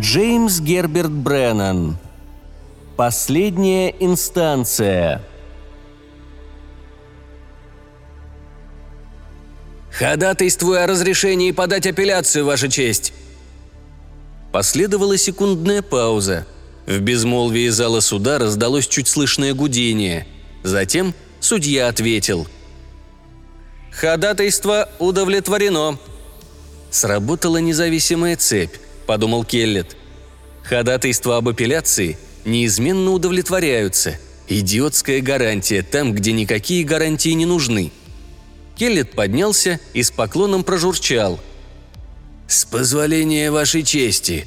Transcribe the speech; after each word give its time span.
Джеймс 0.00 0.60
Герберт 0.60 1.10
Бреннан. 1.10 1.98
Последняя 2.96 3.90
инстанция. 4.00 5.20
«Ходатайствую 9.90 10.82
о 10.82 10.86
разрешении 10.86 11.50
подать 11.50 11.86
апелляцию, 11.86 12.46
Ваша 12.46 12.70
честь!» 12.70 13.12
Последовала 14.50 15.18
секундная 15.18 15.82
пауза. 15.82 16.46
В 16.86 16.98
безмолвии 17.00 17.68
зала 17.68 18.00
суда 18.00 18.38
раздалось 18.38 18.88
чуть 18.88 19.08
слышное 19.08 19.52
гудение. 19.52 20.26
Затем 20.62 21.14
судья 21.38 21.88
ответил. 21.88 22.46
«Ходатайство 23.90 24.88
удовлетворено». 24.98 25.98
Сработала 26.90 27.58
независимая 27.58 28.36
цепь, 28.36 28.74
подумал 29.04 29.44
Келлет. 29.44 29.96
Ходатайства 30.62 31.38
об 31.38 31.48
апелляции 31.48 32.18
неизменно 32.44 33.10
удовлетворяются. 33.10 34.18
Идиотская 34.48 35.20
гарантия 35.20 35.82
там, 35.82 36.12
где 36.12 36.32
никакие 36.32 36.84
гарантии 36.84 37.30
не 37.30 37.46
нужны– 37.46 37.92
Келлет 38.76 39.12
поднялся 39.12 39.78
и 39.92 40.02
с 40.02 40.10
поклоном 40.10 40.64
прожурчал. 40.64 41.40
«С 42.48 42.64
позволения 42.64 43.50
вашей 43.50 43.82
чести!» 43.82 44.46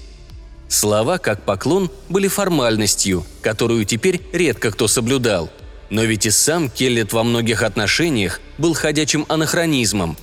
Слова, 0.68 1.20
как 1.20 1.44
поклон, 1.44 1.92
были 2.10 2.28
формальностью, 2.28 3.26
которую 3.42 3.86
теперь 3.86 4.22
редко 4.34 4.72
кто 4.72 4.88
соблюдал. 4.88 5.50
Но 5.90 6.04
ведь 6.04 6.26
и 6.26 6.32
сам 6.32 6.70
Келлет 6.70 7.14
во 7.14 7.24
многих 7.24 7.62
отношениях 7.62 8.42
был 8.58 8.74
ходячим 8.74 9.26
анахронизмом. 9.30 10.18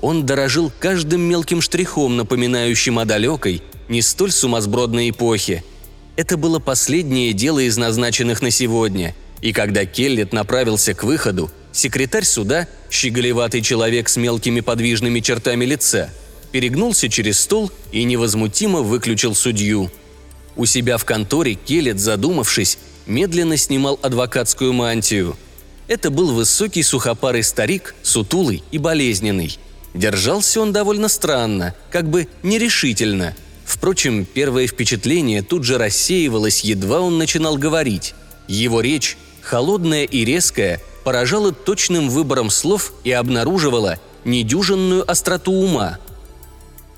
Он 0.00 0.26
дорожил 0.26 0.72
каждым 0.78 1.22
мелким 1.22 1.60
штрихом, 1.60 2.16
напоминающим 2.16 2.98
о 2.98 3.04
далекой, 3.04 3.62
не 3.88 4.02
столь 4.02 4.32
сумасбродной 4.32 5.10
эпохе. 5.10 5.64
Это 6.16 6.36
было 6.36 6.58
последнее 6.58 7.32
дело 7.32 7.60
из 7.60 7.76
назначенных 7.76 8.42
на 8.42 8.50
сегодня, 8.50 9.14
и 9.40 9.52
когда 9.52 9.84
Келлет 9.84 10.32
направился 10.32 10.94
к 10.94 11.04
выходу, 11.04 11.50
Секретарь 11.76 12.24
суда, 12.24 12.68
щеголеватый 12.90 13.60
человек 13.60 14.08
с 14.08 14.16
мелкими 14.16 14.60
подвижными 14.60 15.20
чертами 15.20 15.66
лица, 15.66 16.08
перегнулся 16.50 17.10
через 17.10 17.38
стол 17.38 17.70
и 17.92 18.02
невозмутимо 18.04 18.80
выключил 18.80 19.34
судью. 19.34 19.90
У 20.56 20.64
себя 20.64 20.96
в 20.96 21.04
конторе 21.04 21.52
Келет, 21.52 22.00
задумавшись, 22.00 22.78
медленно 23.06 23.58
снимал 23.58 24.00
адвокатскую 24.00 24.72
мантию. 24.72 25.36
Это 25.86 26.08
был 26.08 26.32
высокий 26.32 26.82
сухопарый 26.82 27.42
старик, 27.42 27.94
сутулый 28.02 28.62
и 28.70 28.78
болезненный. 28.78 29.58
Держался 29.96 30.60
он 30.60 30.72
довольно 30.72 31.08
странно, 31.08 31.74
как 31.90 32.08
бы 32.08 32.28
нерешительно. 32.42 33.34
Впрочем, 33.64 34.26
первое 34.26 34.66
впечатление 34.66 35.42
тут 35.42 35.64
же 35.64 35.78
рассеивалось, 35.78 36.60
едва 36.60 37.00
он 37.00 37.16
начинал 37.16 37.56
говорить. 37.56 38.14
Его 38.46 38.82
речь, 38.82 39.16
холодная 39.40 40.04
и 40.04 40.24
резкая, 40.24 40.82
поражала 41.02 41.50
точным 41.50 42.10
выбором 42.10 42.50
слов 42.50 42.92
и 43.04 43.10
обнаруживала 43.10 43.98
недюжинную 44.24 45.10
остроту 45.10 45.52
ума. 45.52 45.98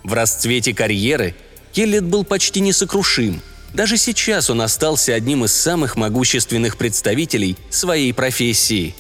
В 0.03 0.13
расцвете 0.13 0.75
карьеры 0.75 1.37
Келлет 1.73 2.05
был 2.05 2.25
почти 2.25 2.59
несокрушим. 2.61 3.41
Даже 3.75 3.97
сейчас 3.97 4.51
он 4.51 4.61
остался 4.61 5.15
одним 5.15 5.45
из 5.45 5.53
самых 5.53 5.97
могущественных 5.97 6.77
представителей 6.77 7.57
своей 7.71 8.13
профессии. 8.13 8.97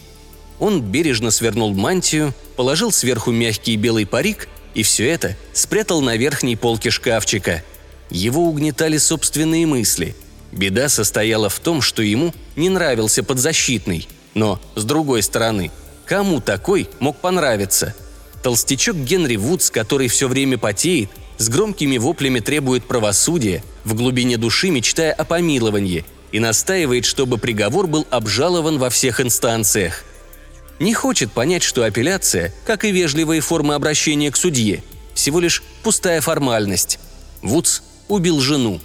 Он 0.58 0.82
бережно 0.82 1.30
свернул 1.30 1.74
мантию, 1.74 2.34
положил 2.56 2.92
сверху 2.92 3.30
мягкий 3.30 3.76
белый 3.76 4.06
парик 4.06 4.48
и 4.74 4.82
все 4.82 5.08
это 5.08 5.36
спрятал 5.52 6.00
на 6.02 6.16
верхней 6.16 6.56
полке 6.56 6.90
шкафчика. 6.90 7.62
Его 8.10 8.42
угнетали 8.42 8.96
собственные 8.96 9.66
мысли. 9.66 10.14
Беда 10.52 10.88
состояла 10.88 11.48
в 11.48 11.58
том, 11.60 11.82
что 11.82 12.02
ему 12.02 12.32
не 12.56 12.68
нравился 12.68 13.22
подзащитный– 13.22 14.08
но, 14.38 14.60
с 14.76 14.84
другой 14.84 15.24
стороны, 15.24 15.72
кому 16.06 16.40
такой 16.40 16.88
мог 17.00 17.16
понравиться? 17.16 17.94
Толстячок 18.42 18.96
Генри 18.96 19.34
Вудс, 19.34 19.68
который 19.68 20.06
все 20.06 20.28
время 20.28 20.58
потеет, 20.58 21.10
с 21.38 21.48
громкими 21.48 21.98
воплями 21.98 22.38
требует 22.38 22.84
правосудия, 22.84 23.64
в 23.84 23.94
глубине 23.94 24.36
души 24.36 24.70
мечтая 24.70 25.12
о 25.12 25.24
помиловании, 25.24 26.04
и 26.30 26.38
настаивает, 26.38 27.04
чтобы 27.04 27.38
приговор 27.38 27.88
был 27.88 28.06
обжалован 28.10 28.78
во 28.78 28.90
всех 28.90 29.20
инстанциях. 29.20 30.04
Не 30.78 30.94
хочет 30.94 31.32
понять, 31.32 31.62
что 31.62 31.82
апелляция, 31.82 32.54
как 32.64 32.84
и 32.84 32.92
вежливые 32.92 33.40
формы 33.40 33.74
обращения 33.74 34.30
к 34.30 34.36
судье, 34.36 34.82
всего 35.14 35.40
лишь 35.40 35.62
пустая 35.82 36.20
формальность. 36.20 36.98
Вудс 37.42 37.82
убил 38.06 38.40
жену. 38.40 38.80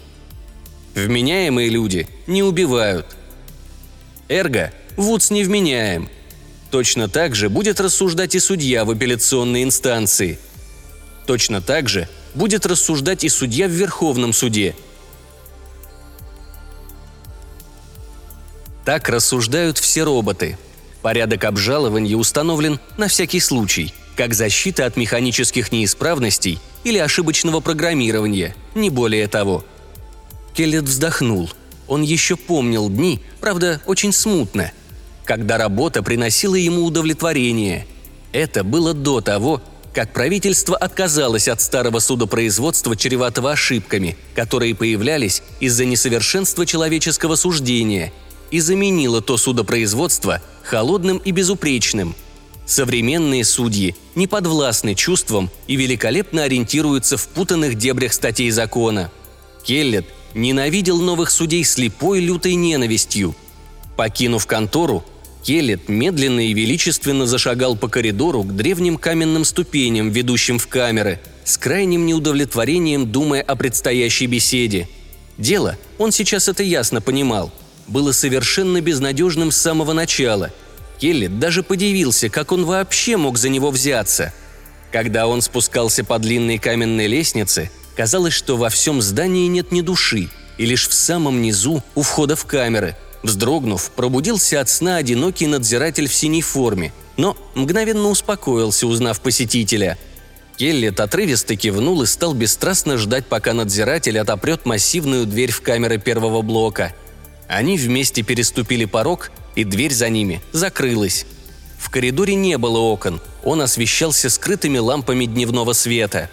Вменяемые 0.95 1.69
люди 1.69 2.07
не 2.27 2.41
убивают. 2.43 3.05
Эрго 4.27 4.73
Вудс 4.97 5.29
невменяем. 5.29 6.09
Точно 6.71 7.07
так 7.07 7.35
же 7.35 7.49
будет 7.49 7.79
рассуждать 7.79 8.33
и 8.35 8.39
судья 8.39 8.85
в 8.85 8.91
апелляционной 8.91 9.63
инстанции. 9.63 10.39
Точно 11.27 11.61
так 11.61 11.87
же 11.87 12.09
будет 12.33 12.65
рассуждать 12.65 13.23
и 13.23 13.29
судья 13.29 13.67
в 13.67 13.71
Верховном 13.71 14.33
суде. 14.33 14.75
Так 18.85 19.07
рассуждают 19.09 19.77
все 19.77 20.03
роботы. 20.03 20.57
Порядок 21.03 21.43
обжалования 21.43 22.17
установлен 22.17 22.79
на 22.97 23.07
всякий 23.07 23.39
случай, 23.39 23.93
как 24.15 24.33
защита 24.33 24.87
от 24.87 24.97
механических 24.97 25.71
неисправностей 25.71 26.59
или 26.83 26.97
ошибочного 26.97 27.59
программирования, 27.59 28.55
не 28.73 28.89
более 28.89 29.27
того. 29.27 29.63
Келлет 30.55 30.85
вздохнул. 30.85 31.51
Он 31.87 32.01
еще 32.01 32.35
помнил 32.35 32.89
дни, 32.89 33.21
правда, 33.39 33.79
очень 33.85 34.13
смутно– 34.13 34.71
когда 35.25 35.57
работа 35.57 36.03
приносила 36.03 36.55
ему 36.55 36.83
удовлетворение. 36.83 37.85
Это 38.31 38.63
было 38.63 38.93
до 38.93 39.21
того, 39.21 39.61
как 39.93 40.11
правительство 40.11 40.75
отказалось 40.75 41.47
от 41.47 41.61
старого 41.61 41.99
судопроизводства, 41.99 42.95
чреватого 42.95 43.51
ошибками, 43.51 44.17
которые 44.35 44.75
появлялись 44.75 45.43
из-за 45.59 45.85
несовершенства 45.85 46.65
человеческого 46.65 47.35
суждения, 47.35 48.11
и 48.49 48.59
заменило 48.59 49.21
то 49.21 49.37
судопроизводство 49.37 50.41
холодным 50.63 51.17
и 51.17 51.31
безупречным. 51.31 52.15
Современные 52.65 53.43
судьи 53.43 53.95
не 54.15 54.25
подвластны 54.25 54.95
чувствам 54.95 55.49
и 55.67 55.75
великолепно 55.75 56.43
ориентируются 56.43 57.17
в 57.17 57.27
путанных 57.27 57.75
дебрях 57.75 58.13
статей 58.13 58.49
закона. 58.51 59.11
Келлет 59.63 60.05
ненавидел 60.33 60.99
новых 60.99 61.29
судей 61.29 61.63
слепой 61.63 62.21
лютой 62.21 62.55
ненавистью. 62.55 63.35
Покинув 63.97 64.47
контору, 64.47 65.03
Келлет 65.43 65.89
медленно 65.89 66.47
и 66.47 66.53
величественно 66.53 67.25
зашагал 67.25 67.75
по 67.75 67.89
коридору 67.89 68.43
к 68.43 68.55
древним 68.55 68.97
каменным 68.97 69.43
ступеням, 69.43 70.09
ведущим 70.09 70.57
в 70.57 70.67
камеры, 70.67 71.19
с 71.43 71.57
крайним 71.57 72.05
неудовлетворением 72.05 73.11
думая 73.11 73.41
о 73.41 73.57
предстоящей 73.57 74.27
беседе. 74.27 74.87
Дело, 75.37 75.77
он 75.97 76.13
сейчас 76.13 76.47
это 76.47 76.63
ясно 76.63 77.01
понимал, 77.01 77.51
было 77.87 78.11
совершенно 78.11 78.81
безнадежным 78.81 79.51
с 79.51 79.57
самого 79.57 79.93
начала. 79.93 80.51
Келлет 80.99 81.39
даже 81.39 81.63
подивился, 81.63 82.29
как 82.29 82.51
он 82.51 82.65
вообще 82.65 83.17
мог 83.17 83.37
за 83.37 83.49
него 83.49 83.71
взяться. 83.71 84.33
Когда 84.91 85.27
он 85.27 85.41
спускался 85.41 86.03
по 86.03 86.19
длинной 86.19 86.59
каменной 86.59 87.07
лестнице, 87.07 87.71
казалось, 87.95 88.33
что 88.33 88.57
во 88.57 88.69
всем 88.69 89.01
здании 89.01 89.47
нет 89.47 89.71
ни 89.71 89.81
души, 89.81 90.29
и 90.57 90.65
лишь 90.65 90.87
в 90.87 90.93
самом 90.93 91.41
низу, 91.41 91.83
у 91.95 92.01
входа 92.01 92.35
в 92.35 92.45
камеры– 92.45 92.95
Вздрогнув, 93.23 93.91
пробудился 93.91 94.59
от 94.59 94.69
сна 94.69 94.97
одинокий 94.97 95.47
надзиратель 95.47 96.09
в 96.09 96.13
синей 96.13 96.41
форме, 96.41 96.91
но 97.15 97.37
мгновенно 97.55 98.09
успокоился, 98.09 98.85
узнав 98.85 99.21
посетителя. 99.21 99.97
Келлет 100.57 100.99
отрывисто 100.99 101.55
кивнул 101.55 102.01
и 102.03 102.05
стал 102.05 102.33
бесстрастно 102.33 102.97
ждать, 102.97 103.25
пока 103.25 103.53
надзиратель 103.53 104.19
отопрет 104.19 104.65
массивную 104.65 105.25
дверь 105.25 105.51
в 105.51 105.61
камеры 105.61 105.97
первого 105.97 106.41
блока. 106.41 106.93
Они 107.53 107.77
вместе 107.77 108.23
переступили 108.23 108.85
порог, 108.85 109.31
и 109.55 109.63
дверь 109.63 109.93
за 109.93 110.09
ними 110.09 110.41
закрылась. 110.51 111.25
В 111.77 111.89
коридоре 111.89 112.35
не 112.35 112.57
было 112.57 112.79
окон, 112.79 113.21
он 113.43 113.61
освещался 113.61 114.29
скрытыми 114.29 114.79
лампами 114.79 115.25
дневного 115.25 115.73
света. 115.73 116.29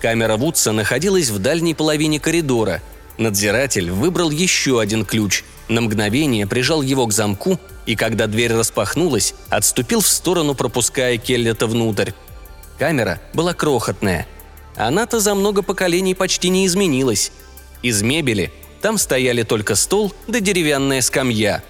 Камера 0.00 0.36
Вудса 0.36 0.72
находилась 0.72 1.30
в 1.30 1.38
дальней 1.38 1.74
половине 1.74 2.20
коридора. 2.20 2.82
Надзиратель 3.16 3.90
выбрал 3.90 4.30
еще 4.30 4.80
один 4.80 5.04
ключ– 5.04 5.44
на 5.68 5.82
мгновение 5.82 6.46
прижал 6.46 6.82
его 6.82 7.06
к 7.06 7.12
замку 7.12 7.60
и, 7.84 7.94
когда 7.94 8.26
дверь 8.26 8.54
распахнулась, 8.54 9.34
отступил 9.50 10.00
в 10.00 10.08
сторону, 10.08 10.54
пропуская 10.54 11.18
Келлета 11.18 11.66
внутрь. 11.66 12.12
Камера 12.78 13.20
была 13.34 13.54
крохотная. 13.54 14.26
Она-то 14.76 15.20
за 15.20 15.34
много 15.34 15.62
поколений 15.62 16.14
почти 16.14 16.48
не 16.48 16.66
изменилась. 16.66 17.32
Из 17.82 18.02
мебели 18.02 18.50
там 18.80 18.98
стояли 18.98 19.42
только 19.42 19.74
стол 19.74 20.12
да 20.26 20.40
деревянная 20.40 21.00
скамья. 21.00 21.62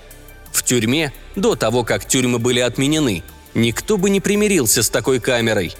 В 0.53 0.63
тюрьме, 0.63 1.13
до 1.37 1.55
того, 1.55 1.85
как 1.85 2.07
тюрьмы 2.07 2.39
были 2.39 2.61
отменены, 2.61 3.23
никто 3.55 3.97
бы 3.97 4.11
не 4.11 4.21
примирился 4.21 4.83
с 4.83 4.91
такой 4.91 5.21
камерой. 5.21 5.75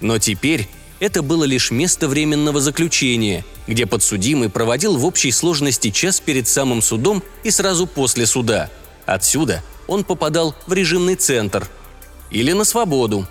Но 0.00 0.18
теперь 0.18 0.68
это 1.00 1.22
было 1.22 1.44
лишь 1.44 1.70
место 1.70 2.08
временного 2.08 2.60
заключения– 2.60 3.44
где 3.66 3.86
подсудимый 3.86 4.48
проводил 4.48 4.96
в 4.96 5.04
общей 5.04 5.32
сложности 5.32 5.90
час 5.90 6.20
перед 6.20 6.48
самым 6.48 6.82
судом 6.82 7.22
и 7.42 7.50
сразу 7.50 7.86
после 7.86 8.26
суда. 8.26 8.70
Отсюда 9.06 9.62
он 9.86 10.04
попадал 10.04 10.54
в 10.66 10.72
режимный 10.72 11.14
центр. 11.14 11.68
Или 12.30 12.52
на 12.52 12.64
свободу. 12.64 13.26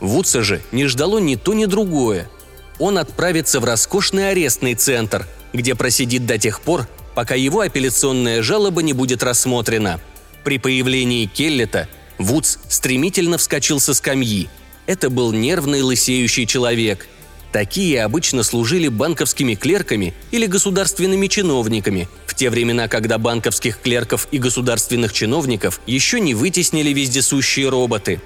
Вудса 0.00 0.42
же 0.42 0.62
не 0.72 0.86
ждало 0.86 1.18
ни 1.18 1.34
то, 1.34 1.54
ни 1.54 1.66
другое. 1.66 2.30
Он 2.78 2.98
отправится 2.98 3.60
в 3.60 3.64
роскошный 3.64 4.30
арестный 4.30 4.74
центр, 4.74 5.26
где 5.52 5.74
просидит 5.74 6.26
до 6.26 6.38
тех 6.38 6.60
пор, 6.60 6.88
пока 7.14 7.34
его 7.34 7.60
апелляционная 7.60 8.42
жалоба 8.42 8.82
не 8.82 8.92
будет 8.92 9.22
рассмотрена. 9.22 10.00
При 10.44 10.58
появлении 10.58 11.26
Келлета 11.26 11.88
Вудс 12.18 12.58
стремительно 12.68 13.38
вскочил 13.38 13.80
со 13.80 13.94
скамьи. 13.94 14.48
Это 14.86 15.10
был 15.10 15.32
нервный 15.32 15.82
лысеющий 15.82 16.46
человек– 16.46 17.06
Такие 17.52 18.02
обычно 18.04 18.42
служили 18.42 18.88
банковскими 18.88 19.54
клерками 19.54 20.14
или 20.30 20.46
государственными 20.46 21.28
чиновниками, 21.28 22.08
в 22.26 22.34
те 22.34 22.50
времена, 22.50 22.88
когда 22.88 23.16
банковских 23.16 23.80
клерков 23.80 24.28
и 24.30 24.38
государственных 24.38 25.12
чиновников 25.12 25.80
еще 25.86 26.20
не 26.20 26.34
вытеснили 26.34 26.90
вездесущие 26.90 27.70
роботы. 27.70 28.20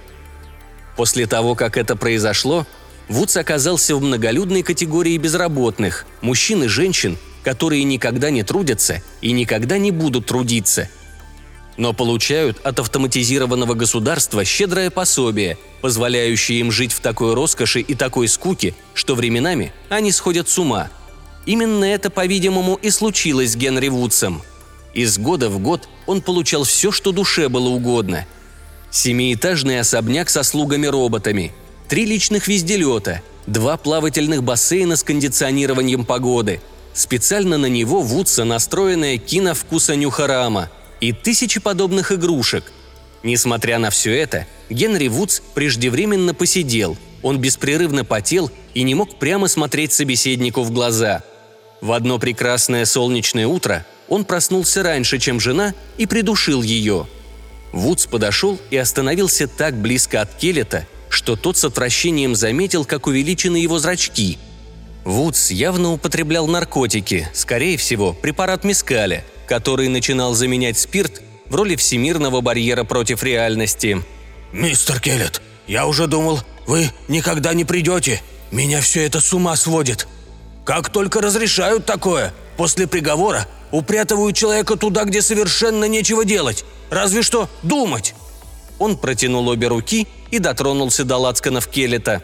После 0.96 1.26
того, 1.26 1.54
как 1.54 1.76
это 1.76 1.94
произошло, 1.94 2.66
Вудс 3.08 3.36
оказался 3.36 3.96
в 3.96 4.02
многолюдной 4.02 4.62
категории 4.62 5.16
безработных– 5.18 6.06
мужчин 6.20 6.64
и 6.64 6.68
женщин, 6.68 7.18
которые 7.42 7.84
никогда 7.84 8.30
не 8.30 8.42
трудятся 8.42 9.02
и 9.20 9.32
никогда 9.32 9.78
не 9.78 9.90
будут 9.90 10.26
трудиться– 10.26 10.88
но 11.76 11.92
получают 11.92 12.58
от 12.64 12.80
автоматизированного 12.80 13.74
государства 13.74 14.44
щедрое 14.44 14.90
пособие, 14.90 15.58
позволяющее 15.80 16.60
им 16.60 16.70
жить 16.70 16.92
в 16.92 17.00
такой 17.00 17.34
роскоши 17.34 17.80
и 17.80 17.94
такой 17.94 18.28
скуке, 18.28 18.74
что 18.94 19.14
временами 19.14 19.72
они 19.88 20.12
сходят 20.12 20.48
с 20.48 20.58
ума. 20.58 20.90
Именно 21.46 21.84
это, 21.84 22.10
по-видимому, 22.10 22.76
и 22.76 22.90
случилось 22.90 23.52
с 23.52 23.56
Генри 23.56 23.88
Вудсом. 23.88 24.42
Из 24.94 25.18
года 25.18 25.48
в 25.48 25.58
год 25.58 25.88
он 26.06 26.20
получал 26.20 26.64
все, 26.64 26.92
что 26.92 27.12
душе 27.12 27.48
было 27.48 27.68
угодно. 27.68 28.26
Семиэтажный 28.90 29.80
особняк 29.80 30.28
со 30.28 30.42
слугами-роботами, 30.42 31.52
три 31.88 32.04
личных 32.04 32.48
везделета, 32.48 33.22
два 33.46 33.76
плавательных 33.76 34.42
бассейна 34.42 34.96
с 34.96 35.02
кондиционированием 35.02 36.04
погоды, 36.04 36.60
специально 36.94 37.58
на 37.58 37.66
него 37.66 38.02
Вудса 38.02 38.44
настроенная 38.44 39.18
киновкуса 39.18 39.96
Нюхарама– 39.96 40.70
и 41.02 41.12
тысячи 41.12 41.58
подобных 41.58 42.12
игрушек. 42.12 42.72
Несмотря 43.24 43.78
на 43.78 43.90
все 43.90 44.16
это, 44.16 44.46
Генри 44.70 45.08
Вудс 45.08 45.42
преждевременно 45.52 46.32
посидел, 46.32 46.96
он 47.22 47.38
беспрерывно 47.38 48.04
потел 48.04 48.52
и 48.72 48.84
не 48.84 48.94
мог 48.94 49.18
прямо 49.18 49.48
смотреть 49.48 49.92
собеседнику 49.92 50.62
в 50.62 50.70
глаза. 50.70 51.24
В 51.80 51.90
одно 51.90 52.20
прекрасное 52.20 52.84
солнечное 52.84 53.48
утро 53.48 53.84
он 54.08 54.24
проснулся 54.24 54.84
раньше, 54.84 55.18
чем 55.18 55.40
жена, 55.40 55.74
и 55.98 56.06
придушил 56.06 56.62
ее. 56.62 57.08
Вудс 57.72 58.06
подошел 58.06 58.58
и 58.70 58.76
остановился 58.76 59.48
так 59.48 59.74
близко 59.74 60.20
от 60.20 60.32
Келлета, 60.36 60.86
что 61.12 61.36
тот 61.36 61.58
с 61.58 61.64
отвращением 61.64 62.34
заметил, 62.34 62.84
как 62.84 63.06
увеличены 63.06 63.58
его 63.58 63.78
зрачки. 63.78 64.38
Вудс 65.04 65.50
явно 65.50 65.92
употреблял 65.92 66.46
наркотики, 66.46 67.28
скорее 67.34 67.76
всего, 67.76 68.14
препарат 68.14 68.64
мискаля, 68.64 69.24
который 69.46 69.88
начинал 69.88 70.32
заменять 70.34 70.78
спирт 70.78 71.20
в 71.48 71.54
роли 71.54 71.76
всемирного 71.76 72.40
барьера 72.40 72.84
против 72.84 73.22
реальности. 73.22 74.02
«Мистер 74.52 75.00
Келлет, 75.00 75.42
я 75.66 75.86
уже 75.86 76.06
думал, 76.06 76.40
вы 76.66 76.90
никогда 77.08 77.52
не 77.52 77.64
придете. 77.64 78.22
Меня 78.50 78.80
все 78.80 79.04
это 79.04 79.20
с 79.20 79.34
ума 79.34 79.54
сводит. 79.56 80.06
Как 80.64 80.90
только 80.90 81.20
разрешают 81.20 81.84
такое, 81.84 82.32
после 82.56 82.86
приговора 82.86 83.46
упрятывают 83.70 84.36
человека 84.36 84.76
туда, 84.76 85.04
где 85.04 85.20
совершенно 85.20 85.84
нечего 85.86 86.24
делать. 86.24 86.64
Разве 86.90 87.22
что 87.22 87.50
думать». 87.62 88.14
Он 88.78 88.96
протянул 88.96 89.48
обе 89.48 89.68
руки 89.68 90.08
и 90.32 90.40
дотронулся 90.40 91.04
до 91.04 91.18
лацканов 91.18 91.68
Келлета. 91.68 92.20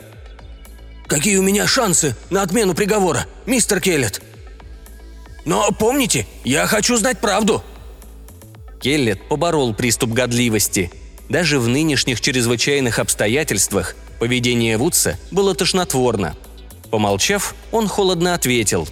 «Какие 1.07 1.37
у 1.37 1.43
меня 1.43 1.69
шансы 1.69 2.17
на 2.31 2.43
отмену 2.43 2.75
приговора, 2.75 3.27
мистер 3.47 3.81
Келлет?» 3.81 4.21
Но 5.49 5.71
помните, 5.73 6.27
я 6.45 6.67
хочу 6.67 6.99
знать 6.99 7.21
правду!» 7.21 7.65
Келлет 8.83 9.27
поборол 9.31 9.73
приступ 9.73 10.11
годливости. 10.11 10.93
Даже 11.31 11.59
в 11.59 11.69
нынешних 11.69 12.21
чрезвычайных 12.21 12.99
обстоятельствах 12.99 13.97
поведение 14.21 14.77
Вудса 14.77 15.19
было 15.31 15.55
тошнотворно. 15.55 16.37
Помолчав, 16.91 17.55
он 17.73 17.89
холодно 17.89 18.35
ответил. 18.35 18.87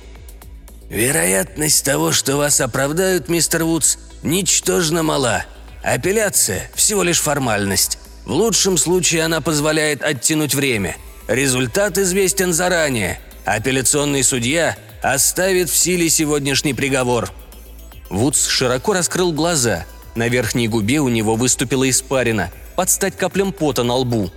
«Вероятность 0.89 1.85
того, 1.85 2.11
что 2.13 2.39
вас 2.39 2.63
оправдают, 2.63 3.29
мистер 3.29 3.65
Вудс, 3.65 3.99
ничтожно 4.23 5.03
мала. 5.03 5.45
Апелляция– 5.83 6.71
всего 6.75 7.03
лишь 7.03 7.21
формальность. 7.21 7.99
В 8.27 8.33
лучшем 8.33 8.77
случае 8.77 9.23
она 9.23 9.41
позволяет 9.41 10.03
оттянуть 10.03 10.55
время. 10.55 10.97
Результат 11.29 11.97
известен 11.97 12.53
заранее. 12.53 13.21
Апелляционный 13.45 14.25
судья 14.25 14.77
оставит 15.01 15.71
в 15.71 15.77
силе 15.77 16.11
сегодняшний 16.11 16.75
приговор». 16.75 17.31
Вудс 18.11 18.47
широко 18.49 18.93
раскрыл 18.93 19.33
глаза. 19.33 19.87
На 20.17 20.29
верхней 20.29 20.67
губе 20.67 21.01
у 21.01 21.09
него 21.09 21.37
выступила 21.37 21.89
испарина, 21.89 22.51
под 22.75 22.91
стать 22.91 23.17
каплям 23.17 23.53
пота 23.53 23.85
на 23.85 23.95
лбу. 23.95 24.33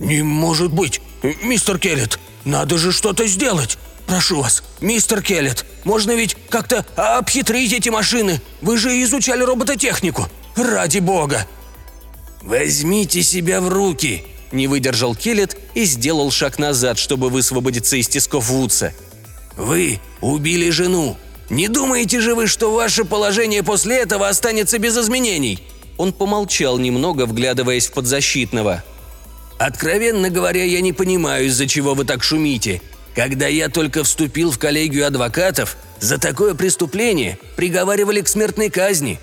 «Не 0.00 0.22
может 0.22 0.72
быть! 0.72 1.00
Мистер 1.22 1.78
Келлет, 1.78 2.18
надо 2.44 2.78
же 2.78 2.90
что-то 2.92 3.26
сделать! 3.26 3.78
Прошу 4.06 4.40
вас, 4.40 4.62
мистер 4.80 5.22
Келлет, 5.22 5.64
можно 5.84 6.12
ведь 6.12 6.36
как-то 6.50 6.84
обхитрить 6.96 7.72
эти 7.72 7.88
машины? 7.88 8.40
Вы 8.60 8.76
же 8.76 9.02
изучали 9.02 9.42
робототехнику! 9.42 10.28
Ради 10.56 10.98
бога!» 10.98 11.46
«Возьмите 12.44 13.22
себя 13.22 13.60
в 13.60 13.68
руки!»– 13.68 14.24
не 14.52 14.68
выдержал 14.68 15.16
Келлет 15.16 15.56
и 15.74 15.84
сделал 15.84 16.30
шаг 16.30 16.58
назад, 16.58 16.98
чтобы 16.98 17.30
высвободиться 17.30 17.96
из 17.96 18.06
тисков 18.06 18.48
Вудса– 18.48 18.92
вы 19.56 20.00
убили 20.20 20.70
жену. 20.70 21.16
Не 21.50 21.68
думаете 21.68 22.20
же 22.20 22.34
вы, 22.34 22.46
что 22.46 22.72
ваше 22.72 23.04
положение 23.04 23.62
после 23.62 23.98
этого 23.98 24.28
останется 24.28 24.78
без 24.78 24.96
изменений?» 24.96 25.62
Он 25.96 26.12
помолчал 26.12 26.78
немного, 26.78 27.24
вглядываясь 27.26 27.86
в 27.86 27.92
подзащитного. 27.92 28.82
«Откровенно 29.58 30.30
говоря, 30.30 30.64
я 30.64 30.80
не 30.80 30.92
понимаю, 30.92 31.46
из-за 31.46 31.68
чего 31.68 31.94
вы 31.94 32.04
так 32.04 32.24
шумите. 32.24 32.82
Когда 33.14 33.46
я 33.46 33.68
только 33.68 34.02
вступил 34.02 34.50
в 34.50 34.58
коллегию 34.58 35.06
адвокатов, 35.06 35.76
за 36.00 36.18
такое 36.18 36.54
преступление 36.54 37.38
приговаривали 37.54 38.22
к 38.22 38.28
смертной 38.28 38.70
казни». 38.70 39.20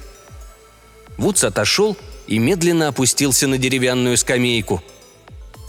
Вудс 1.17 1.43
отошел 1.43 1.97
и 2.27 2.39
медленно 2.39 2.87
опустился 2.87 3.47
на 3.47 3.57
деревянную 3.57 4.17
скамейку. 4.17 4.81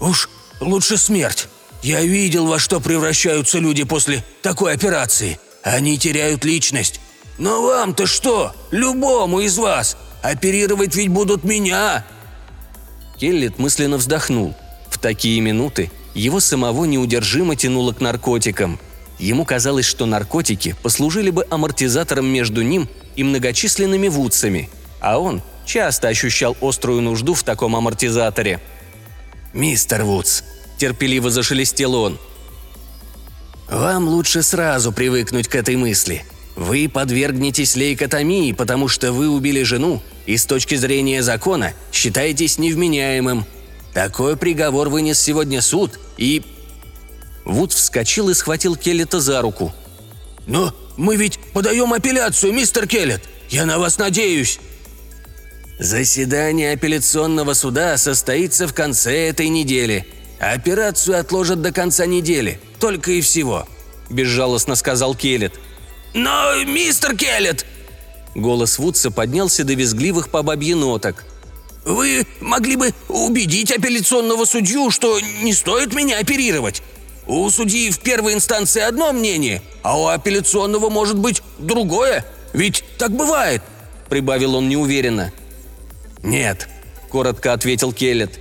«Уж 0.01 0.29
лучше 0.61 0.97
смерть. 0.97 1.49
Я 1.83 2.01
видел, 2.03 2.47
во 2.47 2.59
что 2.59 2.81
превращаются 2.81 3.59
люди 3.59 3.85
после 3.85 4.25
такой 4.43 4.75
операции. 4.75 5.39
Они 5.63 5.99
теряют 5.99 6.45
личность. 6.45 7.01
Но 7.39 7.63
вам-то 7.63 8.07
что? 8.07 8.53
Любому 8.71 9.41
из 9.41 9.59
вас. 9.59 9.97
Оперировать 10.23 10.95
ведь 10.95 11.09
будут 11.09 11.45
меня!» 11.45 12.05
Келлет 13.19 13.59
мысленно 13.59 13.97
вздохнул. 13.97 14.55
В 14.91 14.99
такие 14.99 15.41
минуты 15.41 15.91
его 16.15 16.41
самого 16.41 16.85
неудержимо 16.85 17.57
тянуло 17.57 17.93
к 17.93 18.01
наркотикам. 18.01 18.79
Ему 19.19 19.45
казалось, 19.45 19.87
что 19.87 20.07
наркотики 20.07 20.75
послужили 20.83 21.31
бы 21.31 21.47
амортизатором 21.49 22.27
между 22.27 22.63
ним 22.63 22.89
и 23.15 23.23
многочисленными 23.23 24.09
вудсами, 24.09 24.69
а 25.01 25.19
он 25.19 25.43
часто 25.65 26.09
ощущал 26.09 26.57
острую 26.61 27.01
нужду 27.01 27.35
в 27.35 27.43
таком 27.43 27.77
амортизаторе. 27.77 28.61
«Мистер 29.53 30.05
Вудс, 30.05 30.43
терпеливо 30.83 31.31
зашелестел 31.31 31.95
он. 31.95 32.19
«Вам 33.71 34.09
лучше 34.09 34.43
сразу 34.43 34.91
привыкнуть 34.91 35.47
к 35.47 35.55
этой 35.55 35.77
мысли. 35.77 36.25
Вы 36.57 36.89
подвергнетесь 36.89 37.77
лейкотомии, 37.77 38.51
потому 38.51 38.89
что 38.89 39.13
вы 39.13 39.29
убили 39.29 39.63
жену 39.63 40.03
и 40.27 40.37
с 40.37 40.45
точки 40.45 40.75
зрения 40.75 41.23
закона 41.23 41.73
считаетесь 41.93 42.59
невменяемым. 42.59 43.47
Такой 43.95 44.37
приговор 44.37 44.89
вынес 44.89 45.21
сегодня 45.21 45.63
суд 45.63 46.01
и...» 46.17 46.43
Вуд 47.45 47.73
вскочил 47.73 48.29
и 48.29 48.35
схватил 48.35 48.75
Келлета 48.75 49.21
за 49.21 49.41
руку. 49.41 49.73
«Но 50.49 50.75
мы 50.97 51.15
ведь 51.15 51.39
подаем 51.53 51.93
апелляцию, 51.93 52.53
мистер 52.53 52.89
Келлет! 52.89 53.23
Я 53.51 53.67
на 53.67 53.79
вас 53.79 53.99
надеюсь!» 53.99 54.59
«Заседание 55.83 56.73
апелляционного 56.73 57.55
суда 57.55 57.99
состоится 57.99 58.69
в 58.69 58.73
конце 58.73 59.29
этой 59.29 59.49
недели», 59.49 60.07
«Операцию 60.39 61.21
отложат 61.21 61.61
до 61.61 61.73
конца 61.73 62.07
недели, 62.07 62.61
только 62.79 63.13
и 63.13 63.21
всего»,– 63.21 63.67
безжалостно 64.11 64.77
сказал 64.77 65.17
Келлет. 65.17 65.55
«Но, 66.15 66.55
мистер 66.65 67.17
Келлет!» 67.17 67.67
Голос 68.37 68.79
Вудса 68.79 69.11
поднялся 69.11 69.65
до 69.65 69.75
визгливых 69.75 70.31
по 70.31 70.43
бабье 70.43 70.77
ноток. 70.77 71.25
«Вы 71.85 72.27
могли 72.41 72.77
бы 72.77 72.93
убедить 73.09 73.73
апелляционного 73.73 74.45
судью, 74.45 74.93
что 74.93 75.19
не 75.19 75.53
стоит 75.53 75.95
меня 75.95 76.19
оперировать. 76.19 76.83
У 77.27 77.51
судьи 77.51 77.91
в 77.91 77.99
первой 77.99 78.35
инстанции 78.35 78.83
одно 78.83 79.13
мнение, 79.13 79.63
а 79.83 80.01
у 80.01 80.07
апелляционного 80.07 80.91
может 80.91 81.19
быть 81.19 81.43
другое. 81.59 82.25
Ведь 82.53 82.85
так 82.99 83.11
бывает»,— 83.11 83.63
прибавил 84.09 84.55
он 84.55 84.69
неуверенно. 84.69 85.33
«Нет»,— 86.23 86.69
коротко 87.11 87.53
ответил 87.53 87.93
Келлет. 87.93 88.39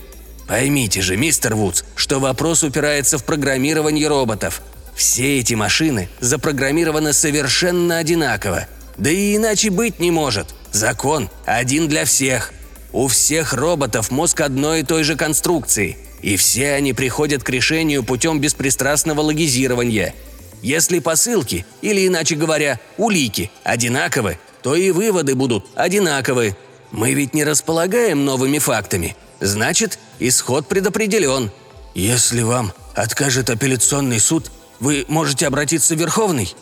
«Поймите 0.48 1.02
же, 1.02 1.18
мистер 1.18 1.56
Вудс, 1.56 1.84
что 1.96 2.20
вопрос 2.20 2.64
упирается 2.64 3.18
в 3.18 3.24
программирование 3.24 4.08
роботов. 4.08 4.62
Все 4.96 5.40
эти 5.40 5.54
машины 5.54 6.10
запрограммированы 6.20 7.14
совершенно 7.14 7.98
одинаково. 7.98 8.68
Да 8.98 9.10
и 9.10 9.36
иначе 9.36 9.70
быть 9.70 10.00
не 10.00 10.12
может. 10.12 10.54
Закон 10.72 11.30
один 11.46 11.88
для 11.88 12.06
всех. 12.06 12.54
У 12.94 13.08
всех 13.08 13.54
роботов 13.54 14.12
мозг 14.12 14.42
одной 14.42 14.82
и 14.82 14.84
той 14.84 15.04
же 15.04 15.16
конструкции, 15.16 15.98
и 16.22 16.36
все 16.36 16.74
они 16.74 16.94
приходят 16.94 17.44
к 17.44 17.50
решению 17.50 18.04
путем 18.04 18.40
беспристрастного 18.40 19.22
логизирования. 19.22 20.14
Если 20.62 21.00
посылки, 21.00 21.66
или 21.82 22.06
иначе 22.06 22.36
говоря, 22.36 22.80
улики, 22.98 23.50
одинаковы, 23.64 24.38
то 24.62 24.76
и 24.76 24.92
выводы 24.92 25.36
будут 25.36 25.66
одинаковы. 25.74 26.56
Мы 26.92 27.14
ведь 27.14 27.34
не 27.34 27.44
располагаем 27.44 28.26
новыми 28.26 28.60
фактами. 28.60 29.16
Значит, 29.40 29.98
исход 30.20 30.68
предопределен. 30.68 31.52
Если 31.96 32.42
вам 32.42 32.74
откажет 32.96 33.50
апелляционный 33.50 34.20
суд, 34.20 34.52
вы 34.80 35.06
можете 35.08 35.48
обратиться 35.48 35.96
в 35.96 36.00
Верховный. 36.00 36.54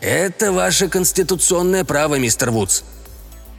Это 0.00 0.52
ваше 0.52 0.88
конституционное 0.88 1.84
право, 1.84 2.16
мистер 2.16 2.50
Вудс. 2.50 2.82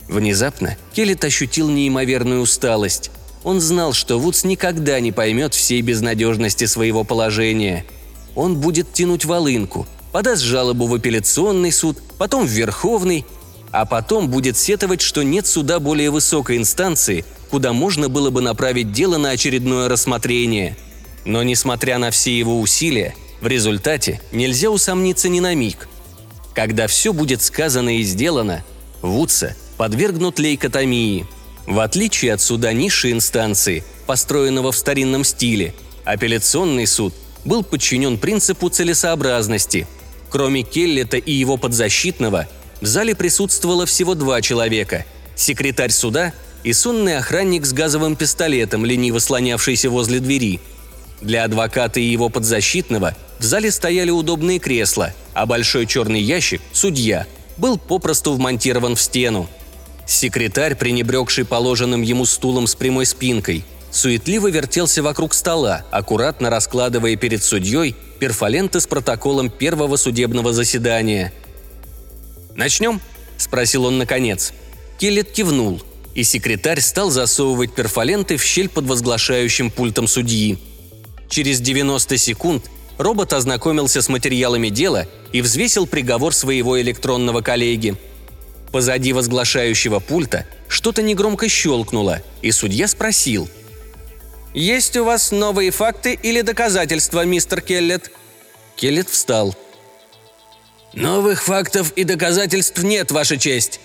Внезапно 0.08 0.78
Келлет 0.94 1.24
ощутил 1.24 1.70
неимоверную 1.70 2.42
усталость. 2.42 3.12
Он 3.44 3.60
знал, 3.62 3.94
что 3.94 4.20
Вудс 4.20 4.44
никогда 4.44 5.00
не 5.00 5.12
поймет 5.12 5.54
всей 5.54 5.82
безнадежности 5.82 6.66
своего 6.66 7.04
положения. 7.04 7.86
Он 8.36 8.58
будет 8.58 8.92
тянуть 8.94 9.26
волынку, 9.26 9.88
подаст 10.12 10.42
жалобу 10.42 10.88
в 10.88 10.94
апелляционный 10.94 11.72
суд, 11.72 11.98
потом 12.18 12.46
в 12.46 12.50
Верховный, 12.50 13.26
а 13.72 13.86
потом 13.86 14.30
будет 14.30 14.58
сетовать, 14.58 15.02
что 15.02 15.24
нет 15.24 15.48
суда 15.48 15.80
более 15.80 16.10
высокой 16.10 16.58
инстанции, 16.58 17.26
куда 17.50 17.74
можно 17.74 18.10
было 18.10 18.30
бы 18.30 18.42
направить 18.42 18.92
дело 18.92 19.18
на 19.18 19.32
очередное 19.32 19.90
рассмотрение. 19.90 20.78
Но 21.26 21.44
несмотря 21.44 21.98
на 21.98 22.12
все 22.12 22.38
его 22.38 22.60
усилия, 22.60 23.16
в 23.42 23.48
результате 23.48 24.22
нельзя 24.32 24.70
усомниться 24.70 25.30
ни 25.30 25.40
на 25.40 25.54
миг. 25.56 25.88
Когда 26.54 26.88
все 26.88 27.14
будет 27.14 27.42
сказано 27.42 27.98
и 27.98 28.04
сделано, 28.04 28.64
Вудса 29.02 29.56
подвергнут 29.78 30.40
лейкотомии. 30.40 31.28
В 31.68 31.80
отличие 31.80 32.34
от 32.34 32.42
суда 32.42 32.74
низшей 32.74 33.12
инстанции, 33.12 33.84
построенного 34.06 34.72
в 34.72 34.78
старинном 34.78 35.24
стиле, 35.24 35.74
апелляционный 36.06 36.88
суд 36.88 37.14
был 37.44 37.64
подчинен 37.64 38.18
принципу 38.18 38.70
целесообразности. 38.70 39.88
Кроме 40.30 40.64
Келлета 40.64 41.18
и 41.18 41.32
его 41.32 41.58
подзащитного, 41.58 42.48
в 42.82 42.86
зале 42.86 43.16
присутствовало 43.16 43.86
всего 43.86 44.16
два 44.16 44.42
человека– 44.42 45.06
секретарь 45.36 45.92
суда 45.92 46.34
и 46.64 46.74
сонный 46.74 47.18
охранник 47.18 47.66
с 47.66 47.74
газовым 47.74 48.16
пистолетом, 48.16 48.86
лениво 48.86 49.20
слонявшийся 49.20 49.90
возле 49.90 50.20
двери. 50.20 50.60
Для 51.22 51.44
адвоката 51.44 52.00
и 52.00 52.04
его 52.04 52.30
подзащитного 52.30 53.16
в 53.40 53.44
зале 53.44 53.72
стояли 53.72 54.12
удобные 54.12 54.60
кресла, 54.60 55.14
а 55.34 55.46
большой 55.46 55.86
черный 55.86 56.22
ящик– 56.22 56.62
судья– 56.74 57.28
был 57.58 57.78
попросту 57.78 58.34
вмонтирован 58.34 58.96
в 58.96 59.02
стену– 59.02 59.50
Секретарь, 60.06 60.76
пренебрегший 60.76 61.46
положенным 61.46 62.02
ему 62.02 62.26
стулом 62.26 62.68
с 62.68 62.76
прямой 62.76 63.06
спинкой, 63.06 63.66
суетливо 63.92 64.50
вертелся 64.52 65.02
вокруг 65.02 65.34
стола, 65.34 65.84
аккуратно 65.92 66.50
раскладывая 66.50 67.16
перед 67.16 67.44
судьей 67.44 67.96
перфоленты 68.20 68.80
с 68.80 68.88
протоколом 68.88 69.50
первого 69.50 69.96
судебного 69.96 70.54
заседания. 70.54 71.34
«Начнем?»– 72.56 73.02
спросил 73.38 73.86
он 73.86 73.98
наконец. 73.98 74.54
Келлет 74.98 75.32
кивнул, 75.32 75.82
и 76.14 76.24
секретарь 76.24 76.82
стал 76.82 77.12
засовывать 77.12 77.76
перфоленты 77.76 78.38
в 78.38 78.44
щель 78.44 78.70
под 78.70 78.86
возглашающим 78.86 79.70
пультом 79.70 80.08
судьи. 80.08 80.58
Через 81.30 81.60
90 81.60 82.18
секунд 82.18 82.66
робот 82.98 83.34
ознакомился 83.34 84.02
с 84.02 84.10
материалами 84.10 84.70
дела 84.70 85.08
и 85.34 85.42
взвесил 85.42 85.86
приговор 85.86 86.34
своего 86.34 86.82
электронного 86.82 87.42
коллеги– 87.42 87.96
Позади 88.76 89.14
возглашающего 89.14 90.02
пульта 90.02 90.46
что-то 90.68 91.02
негромко 91.02 91.48
щелкнуло, 91.48 92.22
и 92.42 92.52
судья 92.52 92.90
спросил. 92.90 93.48
«Есть 94.54 94.98
у 94.98 95.06
вас 95.06 95.32
новые 95.32 95.72
факты 95.72 96.20
или 96.22 96.42
доказательства, 96.42 97.24
мистер 97.24 97.62
Келлет?» 97.62 98.12
Келлет 98.76 99.08
встал. 99.08 99.56
«Новых 100.96 101.44
фактов 101.44 101.92
и 101.98 102.06
доказательств 102.06 102.82
нет, 102.82 103.12
Ваша 103.12 103.38
честь!» 103.38 103.82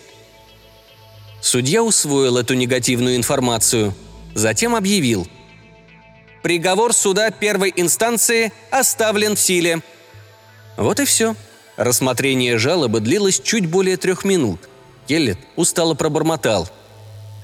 Судья 1.41 1.83
усвоил 1.83 2.37
эту 2.39 2.55
негативную 2.55 3.17
информацию. 3.17 3.95
Затем 4.35 4.77
объявил. 4.77 5.27
«Приговор 6.43 6.93
суда 6.93 7.31
первой 7.31 7.73
инстанции 7.75 8.53
оставлен 8.71 9.35
в 9.35 9.41
силе». 9.41 9.81
Вот 10.77 11.01
и 11.01 11.05
все. 11.05 11.35
Рассмотрение 11.77 12.59
жалобы 12.59 13.01
длилось 13.01 13.41
чуть 13.41 13.67
более 13.67 13.97
трех 13.97 14.25
минут. 14.25 14.69
Келлет 15.09 15.39
устало 15.57 15.95
пробормотал. 15.95 16.69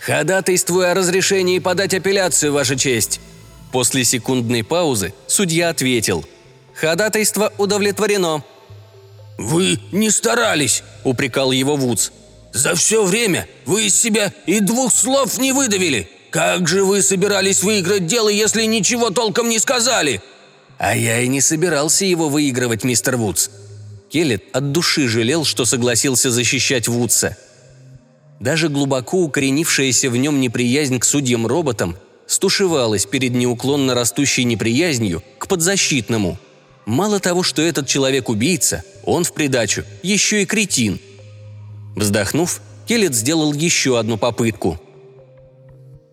«Ходатайствую 0.01 0.91
о 0.91 0.95
разрешении 0.95 1.59
подать 1.59 1.95
апелляцию, 1.95 2.53
Ваша 2.53 2.77
честь!» 2.77 3.21
После 3.73 4.05
секундной 4.05 4.63
паузы 4.63 5.13
судья 5.27 5.71
ответил. 5.71 6.25
«Ходатайство 6.75 7.53
удовлетворено». 7.59 8.45
«Вы 9.39 9.79
не 9.93 10.11
старались»,— 10.11 10.83
упрекал 11.05 11.53
его 11.53 11.77
Вудс. 11.77 12.11
«За 12.53 12.75
все 12.75 13.05
время 13.05 13.47
вы 13.67 13.87
из 13.87 14.01
себя 14.01 14.33
и 14.47 14.61
двух 14.61 14.93
слов 14.93 15.39
не 15.39 15.53
выдавили. 15.53 16.09
Как 16.31 16.69
же 16.69 16.85
вы 16.85 17.03
собирались 17.03 17.63
выиграть 17.63 18.07
дело, 18.07 18.29
если 18.29 18.65
ничего 18.65 19.11
толком 19.11 19.49
не 19.49 19.59
сказали?» 19.59 20.23
«А 20.79 20.97
я 20.97 21.21
и 21.21 21.29
не 21.29 21.41
собирался 21.41 22.05
его 22.05 22.29
выигрывать, 22.29 22.85
мистер 22.85 23.17
Вудс». 23.17 23.51
Келлет 24.11 24.45
от 24.53 24.73
души 24.73 25.09
жалел, 25.09 25.45
что 25.45 25.65
согласился 25.65 26.31
защищать 26.31 26.89
Вудса. 26.89 27.37
Даже 28.41 28.69
глубоко 28.69 29.19
укоренившаяся 29.23 30.11
в 30.11 30.17
нем 30.17 30.41
неприязнь 30.41 30.99
к 30.99 31.05
судьям-роботам 31.05 31.97
стушевалась 32.27 33.07
перед 33.07 33.33
неуклонно 33.33 33.95
растущей 33.95 34.45
неприязнью 34.45 35.23
к 35.39 35.49
подзащитному. 35.49 36.39
Мало 36.87 37.21
того, 37.21 37.43
что 37.43 37.61
этот 37.61 37.87
человек 37.87 38.29
убийца, 38.29 38.83
он 39.05 39.25
в 39.25 39.33
придачу 39.33 39.85
еще 40.03 40.43
и 40.43 40.47
кретин. 40.47 40.99
Вздохнув, 41.95 42.61
Келлет 42.87 43.15
сделал 43.15 43.53
еще 43.53 43.99
одну 43.99 44.17
попытку. 44.17 44.81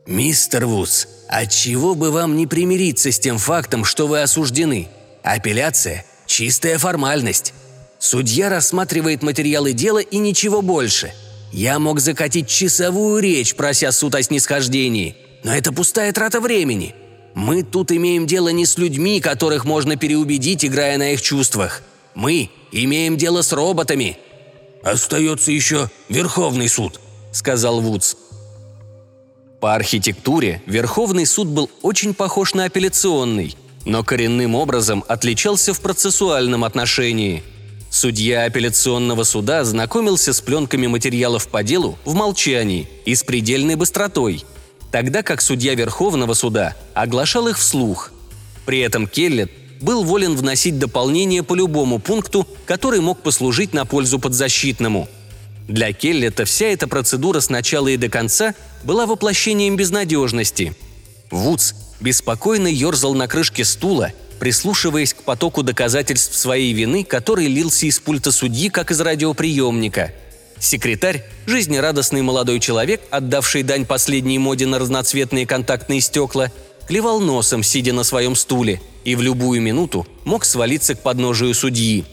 «Мистер 0.06 0.66
Вудс, 0.66 1.08
отчего 1.30 1.96
бы 1.96 2.12
вам 2.12 2.36
не 2.36 2.48
примириться 2.48 3.12
с 3.12 3.20
тем 3.20 3.38
фактом, 3.38 3.86
что 3.86 4.08
вы 4.08 4.22
осуждены? 4.22 4.90
Апелляция– 5.24 6.06
чистая 6.26 6.78
формальность. 6.78 7.54
Судья 8.00 8.50
рассматривает 8.50 9.24
материалы 9.24 9.72
дела 9.72 10.00
и 10.00 10.18
ничего 10.18 10.62
больше– 10.62 11.14
я 11.54 11.78
мог 11.78 12.00
закатить 12.00 12.50
часовую 12.50 13.22
речь, 13.22 13.54
прося 13.54 13.92
суд 13.92 14.16
о 14.16 14.24
снисхождении, 14.24 15.16
но 15.44 15.56
это 15.56 15.72
пустая 15.72 16.12
трата 16.12 16.42
времени. 16.42 16.96
Мы 17.36 17.64
тут 17.64 17.92
имеем 17.92 18.28
дело 18.28 18.50
не 18.50 18.66
с 18.66 18.78
людьми, 18.78 19.20
которых 19.20 19.66
можно 19.66 19.96
переубедить, 19.96 20.64
играя 20.64 20.98
на 20.98 21.14
их 21.14 21.22
чувствах. 21.22 21.82
Мы 22.16 22.50
имеем 22.72 23.18
дело 23.18 23.42
с 23.42 23.52
роботами». 23.52 24.18
«Остается 24.84 25.52
еще 25.52 25.90
Верховный 26.10 26.68
суд»,— 26.68 27.00
сказал 27.32 27.80
Вудс. 27.80 28.16
По 29.62 29.76
архитектуре 29.76 30.62
Верховный 30.66 31.26
суд 31.26 31.48
был 31.48 31.70
очень 31.82 32.14
похож 32.14 32.54
на 32.54 32.66
апелляционный, 32.66 33.56
но 33.86 34.04
коренным 34.04 34.56
образом 34.56 35.06
отличался 35.08 35.74
в 35.74 35.80
процессуальном 35.80 36.64
отношении– 36.64 37.44
Судья 37.94 38.46
апелляционного 38.46 39.24
суда 39.24 39.64
знакомился 39.64 40.34
с 40.34 40.42
пленками 40.42 40.88
материалов 40.88 41.48
по 41.48 41.62
делу 41.62 42.00
в 42.06 42.16
молчании 42.16 42.90
и 43.06 43.14
с 43.14 43.24
предельной 43.24 43.76
быстротой, 43.76 44.44
тогда 44.94 45.24
как 45.24 45.42
судья 45.42 45.74
Верховного 45.74 46.36
суда 46.36 46.76
оглашал 46.94 47.48
их 47.48 47.58
вслух. 47.58 48.12
При 48.68 48.78
этом 48.80 49.08
Келлет 49.08 49.52
был 49.82 50.04
волен 50.04 50.36
вносить 50.36 50.78
дополнения 50.78 51.42
по 51.42 51.56
любому 51.56 51.98
пункту, 51.98 52.48
который 52.68 53.02
мог 53.02 53.24
послужить 53.24 53.74
на 53.74 53.86
пользу 53.86 54.20
подзащитному. 54.20 55.10
Для 55.68 55.92
Келлета 55.94 56.46
вся 56.46 56.68
эта 56.68 56.88
процедура 56.88 57.40
с 57.40 57.50
начала 57.50 57.88
и 57.88 57.98
до 57.98 58.08
конца 58.08 58.54
была 58.84 59.08
воплощением 59.08 59.78
безнадежности. 59.78 60.76
Вудс 61.32 61.74
беспокойно 62.00 62.68
ерзал 62.68 63.16
на 63.16 63.28
крышке 63.28 63.66
стула 63.66 64.14
прислушиваясь 64.40 65.14
к 65.14 65.24
потоку 65.24 65.64
доказательств 65.64 66.36
своей 66.36 66.74
вины, 66.74 67.06
который 67.06 67.48
лился 67.48 67.86
из 67.86 68.00
пульта 68.00 68.34
судьи, 68.34 68.70
как 68.70 68.92
из 68.92 69.00
радиоприемника. 69.00 70.12
Секретарь, 70.64 71.26
жизнерадостный 71.46 72.22
молодой 72.22 72.62
человек, 72.62 73.02
отдавший 73.10 73.64
дань 73.64 73.86
последней 73.86 74.40
моде 74.40 74.66
на 74.66 74.80
разноцветные 74.80 75.46
контактные 75.46 76.00
стекла, 76.00 76.54
клевал 76.88 77.20
носом, 77.20 77.64
сидя 77.64 77.92
на 77.92 78.06
своем 78.06 78.34
стуле, 78.34 78.82
и 79.04 79.16
в 79.16 79.22
любую 79.22 79.62
минуту 79.62 80.08
мог 80.24 80.46
свалиться 80.46 80.96
к 80.96 81.02
подножию 81.02 81.54
судьи. 81.54 82.06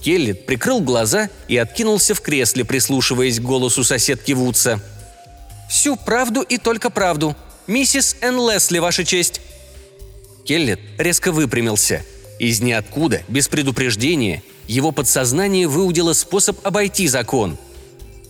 Келлет 0.00 0.46
прикрыл 0.46 0.80
глаза 0.80 1.28
и 1.48 1.56
откинулся 1.56 2.14
в 2.14 2.20
кресле, 2.20 2.64
прислушиваясь 2.64 3.40
к 3.40 3.42
голосу 3.42 3.82
соседки 3.82 4.30
Вудса. 4.30 4.80
«Всю 5.68 5.96
правду 5.96 6.42
и 6.42 6.58
только 6.58 6.88
правду. 6.88 7.34
Миссис 7.66 8.14
Энн 8.20 8.48
Лесли, 8.48 8.78
Ваша 8.78 9.04
честь!» 9.04 9.40
Келлет 10.44 10.78
резко 10.98 11.32
выпрямился. 11.32 12.04
Из 12.38 12.60
ниоткуда, 12.60 13.22
без 13.26 13.48
предупреждения, 13.48 14.40
его 14.68 14.92
подсознание 14.92 15.66
выудило 15.66 16.12
способ 16.12 16.64
обойти 16.64 17.08
закон. 17.08 17.58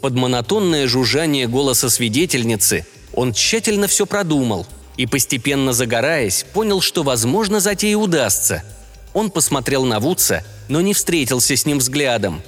Под 0.02 0.14
монотонное 0.14 0.86
жужжание 0.86 1.46
голоса 1.46 1.88
свидетельницы 1.88 2.84
он 3.14 3.32
тщательно 3.32 3.86
все 3.86 4.04
продумал 4.04 4.66
и, 4.98 5.06
постепенно 5.06 5.72
загораясь, 5.72 6.44
понял, 6.52 6.82
что, 6.82 7.02
возможно, 7.02 7.60
затея 7.60 7.96
удастся. 7.96 8.62
Он 9.14 9.30
посмотрел 9.30 9.84
на 9.84 10.00
Вудса, 10.00 10.44
но 10.68 10.80
не 10.80 10.92
встретился 10.92 11.56
с 11.56 11.64
ним 11.64 11.78
взглядом. 11.78 12.42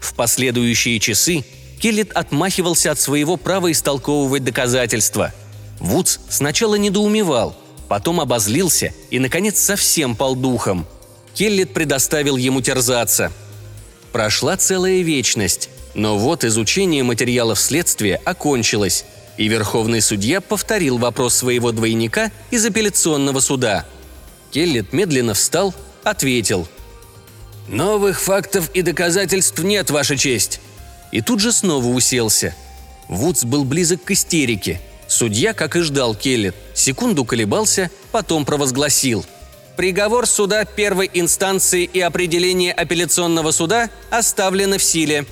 В 0.00 0.14
последующие 0.14 0.98
часы 1.00 1.44
Келлет 1.80 2.12
отмахивался 2.12 2.92
от 2.92 3.00
своего 3.00 3.36
права 3.36 3.70
истолковывать 3.70 4.44
доказательства. 4.44 5.34
Вудс 5.80 6.20
сначала 6.30 6.76
недоумевал, 6.76 7.54
потом 7.88 8.20
обозлился 8.20 8.94
и, 9.10 9.18
наконец, 9.18 9.58
совсем 9.58 10.16
пал 10.16 10.34
духом– 10.34 10.86
Келлит 11.34 11.72
предоставил 11.72 12.36
ему 12.36 12.60
терзаться. 12.60 13.32
Прошла 14.12 14.56
целая 14.56 15.02
вечность, 15.02 15.70
но 15.94 16.18
вот 16.18 16.44
изучение 16.44 17.02
материалов 17.02 17.60
следствия 17.60 18.20
окончилось, 18.24 19.04
и 19.36 19.48
Верховный 19.48 20.00
судья 20.00 20.40
повторил 20.40 20.98
вопрос 20.98 21.34
своего 21.34 21.72
двойника 21.72 22.32
из 22.50 22.64
апелляционного 22.64 23.40
суда. 23.40 23.86
Келлит 24.50 24.92
медленно 24.92 25.34
встал, 25.34 25.74
ответил. 26.02 26.68
«Новых 27.68 28.20
фактов 28.20 28.68
и 28.74 28.82
доказательств 28.82 29.60
нет, 29.60 29.90
Ваша 29.90 30.16
честь!» 30.16 30.60
И 31.12 31.20
тут 31.20 31.40
же 31.40 31.52
снова 31.52 31.86
уселся. 31.86 32.54
Вудс 33.08 33.44
был 33.44 33.64
близок 33.64 34.04
к 34.04 34.10
истерике. 34.10 34.80
Судья, 35.08 35.54
как 35.54 35.76
и 35.76 35.80
ждал 35.80 36.14
Келлит, 36.14 36.54
секунду 36.74 37.24
колебался, 37.24 37.90
потом 38.12 38.44
провозгласил– 38.44 39.24
Приговор 39.80 40.26
суда 40.26 40.66
первой 40.66 41.10
инстанции 41.14 41.84
и 41.90 42.00
определение 42.00 42.70
апелляционного 42.70 43.50
суда 43.50 43.88
оставлены 44.10 44.76
в 44.76 44.82
силе. 44.82 45.24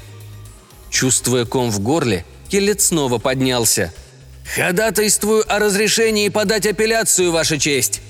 Чувствуя 0.88 1.44
ком 1.44 1.70
в 1.70 1.80
горле, 1.80 2.24
Келлет 2.48 2.80
снова 2.80 3.18
поднялся. 3.18 3.92
«Ходатайствую 4.54 5.44
о 5.54 5.58
разрешении 5.58 6.30
подать 6.30 6.66
апелляцию, 6.66 7.30
Ваша 7.30 7.58
честь!» 7.58 8.00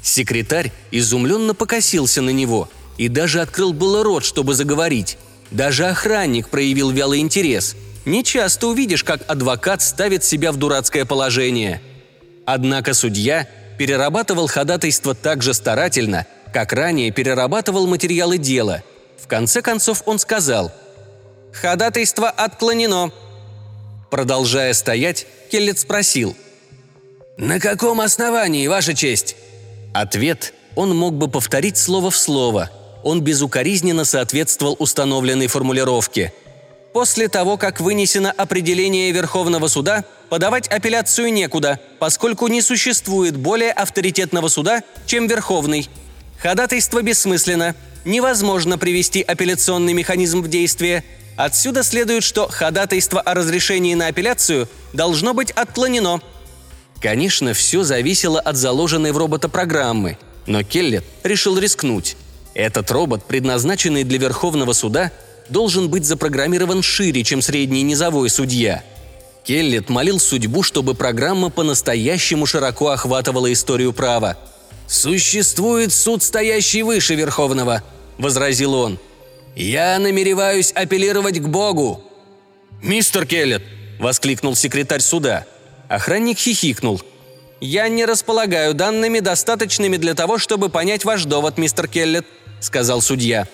Секретарь 0.00 0.70
изумленно 0.92 1.52
покосился 1.52 2.22
на 2.22 2.30
него 2.30 2.68
и 2.96 3.08
даже 3.08 3.40
открыл 3.40 3.72
было 3.72 4.04
рот, 4.04 4.24
чтобы 4.24 4.54
заговорить. 4.54 5.18
Даже 5.50 5.86
охранник 5.86 6.48
проявил 6.48 6.92
вялый 6.92 7.18
интерес. 7.18 7.74
Не 8.04 8.22
часто 8.22 8.68
увидишь, 8.68 9.02
как 9.02 9.28
адвокат 9.28 9.82
ставит 9.82 10.22
себя 10.22 10.52
в 10.52 10.58
дурацкое 10.58 11.04
положение. 11.04 11.82
Однако 12.46 12.94
судья 12.94 13.48
перерабатывал 13.78 14.48
ходатайство 14.48 15.14
так 15.14 15.42
же 15.42 15.54
старательно, 15.54 16.26
как 16.52 16.72
ранее 16.72 17.10
перерабатывал 17.10 17.86
материалы 17.86 18.36
дела. 18.36 18.82
В 19.18 19.26
конце 19.26 19.62
концов 19.62 20.02
он 20.04 20.18
сказал 20.18 20.72
«Ходатайство 21.52 22.28
отклонено». 22.28 23.12
Продолжая 24.10 24.72
стоять, 24.74 25.26
Келлет 25.50 25.78
спросил 25.78 26.36
«На 27.36 27.60
каком 27.60 28.00
основании, 28.00 28.66
Ваша 28.66 28.94
честь?» 28.94 29.36
Ответ 29.94 30.52
он 30.74 30.96
мог 30.96 31.14
бы 31.14 31.28
повторить 31.28 31.76
слово 31.78 32.10
в 32.10 32.16
слово. 32.16 32.70
Он 33.02 33.22
безукоризненно 33.22 34.04
соответствовал 34.04 34.76
установленной 34.78 35.46
формулировке– 35.46 36.32
После 36.92 37.28
того, 37.28 37.56
как 37.56 37.80
вынесено 37.80 38.32
определение 38.32 39.12
Верховного 39.12 39.68
суда, 39.68 40.04
подавать 40.28 40.68
апелляцию 40.68 41.32
некуда, 41.32 41.80
поскольку 41.98 42.48
не 42.48 42.62
существует 42.62 43.36
более 43.36 43.72
авторитетного 43.72 44.48
суда, 44.48 44.82
чем 45.06 45.26
Верховный. 45.26 45.88
Ходатайство 46.38 47.02
бессмысленно. 47.02 47.74
Невозможно 48.04 48.78
привести 48.78 49.22
апелляционный 49.22 49.92
механизм 49.92 50.40
в 50.40 50.48
действие. 50.48 51.04
Отсюда 51.36 51.82
следует, 51.82 52.22
что 52.22 52.48
ходатайство 52.48 53.20
о 53.20 53.34
разрешении 53.34 53.94
на 53.94 54.06
апелляцию 54.06 54.68
должно 54.92 55.34
быть 55.34 55.50
отклонено. 55.50 56.20
Конечно, 57.00 57.54
все 57.54 57.82
зависело 57.82 58.40
от 58.40 58.56
заложенной 58.56 59.12
в 59.12 59.18
робота 59.18 59.48
программы, 59.48 60.18
но 60.46 60.62
Келлет 60.62 61.04
решил 61.22 61.58
рискнуть. 61.58 62.16
Этот 62.54 62.90
робот, 62.90 63.24
предназначенный 63.24 64.02
для 64.02 64.18
Верховного 64.18 64.72
суда, 64.72 65.12
должен 65.48 65.88
быть 65.88 66.04
запрограммирован 66.04 66.82
шире, 66.82 67.22
чем 67.22 67.40
средний 67.40 67.82
низовой 67.82 68.30
судья. 68.30 68.82
Келлет 69.48 69.88
молил 69.88 70.20
судьбу, 70.20 70.62
чтобы 70.62 70.92
программа 70.92 71.48
по-настоящему 71.48 72.44
широко 72.44 72.88
охватывала 72.88 73.50
историю 73.50 73.94
права. 73.94 74.36
«Существует 74.86 75.90
суд, 75.90 76.22
стоящий 76.22 76.82
выше 76.82 77.14
Верховного»,– 77.14 77.82
возразил 78.18 78.74
он. 78.74 78.98
«Я 79.56 79.98
намереваюсь 79.98 80.70
апеллировать 80.72 81.40
к 81.40 81.48
Богу». 81.48 82.04
«Мистер 82.82 83.24
Келлет!»– 83.24 83.62
воскликнул 83.98 84.54
секретарь 84.54 85.00
суда. 85.00 85.46
Охранник 85.88 86.36
хихикнул. 86.36 87.00
«Я 87.58 87.88
не 87.88 88.04
располагаю 88.04 88.74
данными, 88.74 89.20
достаточными 89.20 89.96
для 89.96 90.12
того, 90.12 90.36
чтобы 90.36 90.68
понять 90.68 91.06
ваш 91.06 91.24
довод, 91.24 91.56
мистер 91.56 91.88
Келлет»,– 91.88 92.26
сказал 92.60 93.00
судья. 93.00 93.48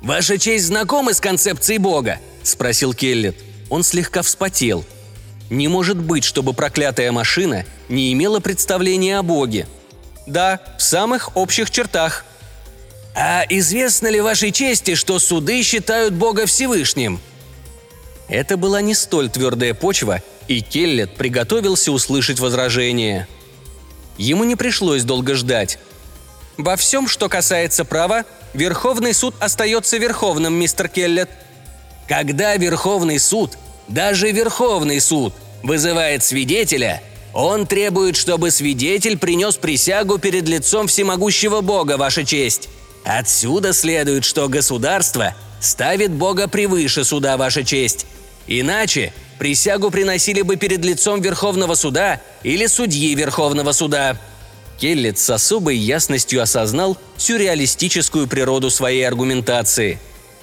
«Ваша 0.00 0.38
честь 0.38 0.66
знакомы 0.66 1.12
с 1.12 1.20
концепцией 1.20 1.78
Бога?»– 1.78 2.20
спросил 2.44 2.94
Келлет. 2.94 3.34
Он 3.68 3.82
слегка 3.82 4.22
вспотел. 4.22 4.84
«Не 5.50 5.68
может 5.68 5.96
быть, 5.96 6.24
чтобы 6.24 6.52
проклятая 6.52 7.10
машина 7.12 7.64
не 7.88 8.12
имела 8.12 8.40
представления 8.40 9.18
о 9.18 9.22
Боге». 9.22 9.66
«Да, 10.26 10.60
в 10.78 10.82
самых 10.82 11.36
общих 11.36 11.70
чертах». 11.70 12.24
«А 13.14 13.44
известно 13.48 14.08
ли 14.08 14.20
вашей 14.20 14.52
чести, 14.52 14.94
что 14.94 15.18
суды 15.18 15.62
считают 15.62 16.14
Бога 16.14 16.46
Всевышним?» 16.46 17.20
Это 18.28 18.58
была 18.58 18.82
не 18.82 18.94
столь 18.94 19.30
твердая 19.30 19.72
почва, 19.72 20.22
и 20.48 20.60
Келлет 20.60 21.16
приготовился 21.16 21.92
услышать 21.92 22.38
возражение. 22.40 23.26
Ему 24.18 24.44
не 24.44 24.54
пришлось 24.54 25.02
долго 25.02 25.34
ждать. 25.34 25.78
Во 26.58 26.76
всем, 26.76 27.08
что 27.08 27.28
касается 27.28 27.84
права, 27.84 28.24
Верховный 28.52 29.14
суд 29.14 29.34
остается 29.40 29.96
Верховным, 29.96 30.54
мистер 30.54 30.88
Келлет. 30.88 31.30
Когда 32.08 32.56
Верховный 32.56 33.18
суд, 33.18 33.56
даже 33.88 34.30
Верховный 34.30 35.00
суд, 35.00 35.32
вызывает 35.62 36.22
свидетеля, 36.22 37.02
он 37.34 37.66
требует, 37.66 38.16
чтобы 38.16 38.50
свидетель 38.50 39.18
принес 39.18 39.56
присягу 39.56 40.18
перед 40.18 40.48
лицом 40.48 40.86
всемогущего 40.86 41.60
Бога, 41.60 41.96
Ваша 41.96 42.24
честь. 42.24 42.68
Отсюда 43.04 43.72
следует, 43.72 44.24
что 44.24 44.48
государство 44.48 45.34
ставит 45.60 46.10
Бога 46.10 46.48
превыше 46.48 47.04
суда, 47.04 47.36
Ваша 47.36 47.64
честь. 47.64 48.06
Иначе 48.46 49.12
присягу 49.38 49.90
приносили 49.90 50.42
бы 50.42 50.56
перед 50.56 50.84
лицом 50.84 51.20
Верховного 51.20 51.74
суда 51.74 52.20
или 52.42 52.66
судьи 52.66 53.14
Верховного 53.14 53.72
суда. 53.72 54.18
Келлет 54.80 55.18
с 55.18 55.28
особой 55.30 55.76
ясностью 55.76 56.42
осознал 56.42 56.96
сюрреалистическую 57.16 58.26
природу 58.26 58.70
своей 58.70 59.06
аргументации. 59.06 59.98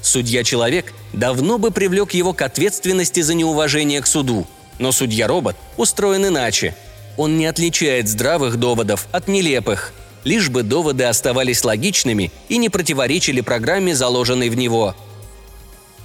Судья-человек 0.06 0.94
давно 1.14 1.58
бы 1.58 1.72
привлек 1.72 2.14
его 2.14 2.32
к 2.32 2.44
ответственности 2.44 3.22
за 3.22 3.34
неуважение 3.34 4.02
к 4.02 4.08
суду, 4.08 4.46
но 4.78 4.92
судья-робот 4.92 5.56
устроен 5.78 6.28
иначе. 6.28 6.76
Он 7.18 7.40
не 7.40 7.48
отличает 7.48 8.08
здравых 8.08 8.58
доводов 8.58 9.08
от 9.12 9.28
нелепых, 9.28 9.94
лишь 10.24 10.50
бы 10.50 10.62
доводы 10.62 11.06
оставались 11.06 11.64
логичными 11.64 12.32
и 12.50 12.58
не 12.60 12.70
противоречили 12.70 13.42
программе, 13.42 13.96
заложенной 13.96 14.50
в 14.50 14.56
него. 14.56 14.96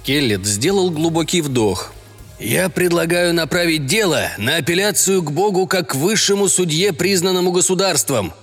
Келлет 0.03 0.47
сделал 0.47 0.89
глубокий 0.89 1.41
вдох– 1.41 1.93
я 2.39 2.69
предлагаю 2.69 3.35
направить 3.35 3.85
дело 3.85 4.29
на 4.39 4.55
апелляцию 4.55 5.21
к 5.21 5.31
Богу 5.31 5.67
как 5.67 5.93
высшему 5.93 6.47
судье, 6.47 6.91
признанному 6.91 7.51
государством». 7.51 8.33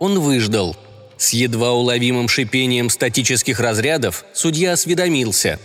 Он 0.00 0.18
выждал. 0.18 0.74
С 1.22 1.32
едва 1.34 1.70
уловимым 1.70 2.28
шипением 2.28 2.90
статических 2.90 3.60
разрядов 3.60 4.24
судья 4.34 4.72
осведомился. 4.72 5.60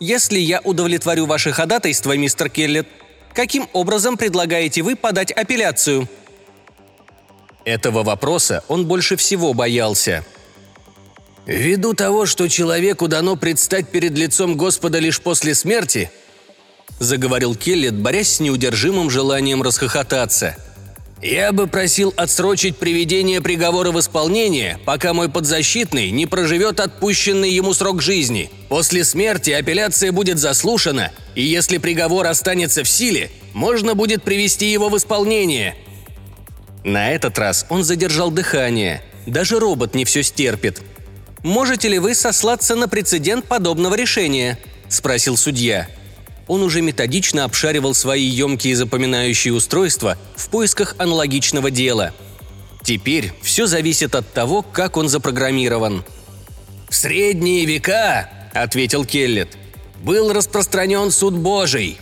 «Если 0.00 0.38
я 0.38 0.62
удовлетворю 0.64 1.26
ваше 1.26 1.52
ходатайство, 1.52 2.16
мистер 2.16 2.48
Келлет, 2.48 2.88
каким 3.34 3.68
образом 3.74 4.16
предлагаете 4.16 4.80
вы 4.80 4.96
подать 4.96 5.32
апелляцию?» 5.32 6.08
Этого 7.66 8.02
вопроса 8.02 8.64
он 8.68 8.86
больше 8.86 9.16
всего 9.16 9.52
боялся. 9.52 10.24
«Ввиду 11.44 11.92
того, 11.92 12.24
что 12.24 12.48
человеку 12.48 13.06
дано 13.06 13.36
предстать 13.36 13.90
перед 13.90 14.16
лицом 14.16 14.56
Господа 14.56 14.98
лишь 14.98 15.20
после 15.20 15.54
смерти, 15.54 16.10
заговорил 16.98 17.54
Келлет, 17.54 17.96
борясь 17.96 18.36
с 18.36 18.40
неудержимым 18.40 19.10
желанием 19.10 19.62
расхохотаться. 19.62 20.56
Я 21.22 21.52
бы 21.52 21.66
просил 21.66 22.14
отсрочить 22.16 22.78
приведение 22.78 23.42
приговора 23.42 23.90
в 23.90 24.00
исполнение, 24.00 24.78
пока 24.86 25.12
мой 25.12 25.28
подзащитный 25.28 26.10
не 26.10 26.26
проживет 26.26 26.80
отпущенный 26.80 27.50
ему 27.50 27.74
срок 27.74 28.00
жизни. 28.00 28.50
После 28.70 29.04
смерти 29.04 29.50
апелляция 29.50 30.12
будет 30.12 30.38
заслушана, 30.38 31.12
и 31.34 31.42
если 31.42 31.76
приговор 31.76 32.26
останется 32.26 32.84
в 32.84 32.88
силе, 32.88 33.30
можно 33.52 33.94
будет 33.94 34.22
привести 34.22 34.72
его 34.72 34.88
в 34.88 34.96
исполнение. 34.96 35.76
На 36.84 37.10
этот 37.10 37.38
раз 37.38 37.66
он 37.68 37.84
задержал 37.84 38.30
дыхание. 38.30 39.02
Даже 39.26 39.58
робот 39.58 39.94
не 39.94 40.06
все 40.06 40.22
стерпит. 40.22 40.80
«Можете 41.42 41.88
ли 41.88 41.98
вы 41.98 42.14
сослаться 42.14 42.76
на 42.76 42.88
прецедент 42.88 43.44
подобного 43.44 43.94
решения?»– 43.94 44.58
спросил 44.88 45.36
судья. 45.36 45.88
Он 46.50 46.64
уже 46.64 46.80
методично 46.80 47.44
обшаривал 47.44 47.94
свои 47.94 48.24
емкие 48.24 48.74
запоминающие 48.74 49.54
устройства 49.54 50.18
в 50.34 50.48
поисках 50.48 50.96
аналогичного 50.98 51.70
дела. 51.70 52.12
Теперь 52.82 53.32
все 53.40 53.66
зависит 53.66 54.16
от 54.16 54.32
того, 54.32 54.62
как 54.62 54.96
он 54.96 55.08
запрограммирован. 55.08 56.04
«В 56.88 56.94
средние 56.96 57.66
века»,– 57.66 58.28
ответил 58.52 59.04
Келлет,– 59.04 59.56
«был 60.02 60.32
распространен 60.32 61.12
суд 61.12 61.34
Божий». 61.34 61.98